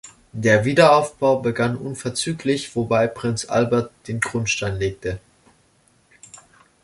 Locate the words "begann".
1.41-1.77